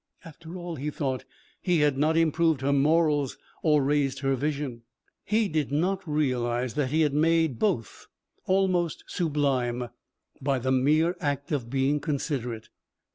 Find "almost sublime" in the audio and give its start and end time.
8.45-9.89